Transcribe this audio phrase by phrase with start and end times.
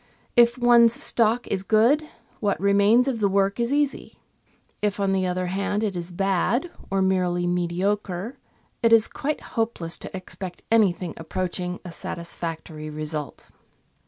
[0.35, 2.09] If one's stock is good,
[2.39, 4.17] what remains of the work is easy;
[4.81, 8.35] if, on the other hand, it is bad or merely mediocre,
[8.81, 13.51] it is quite hopeless to expect any thing approaching a satisfactory result.